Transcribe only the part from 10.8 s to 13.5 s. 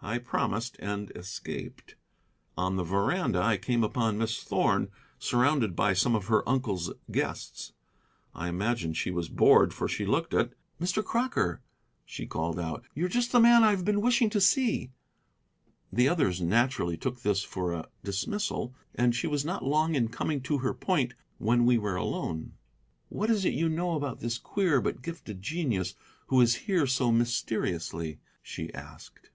"Mr. Crocker," she called out, "you're just the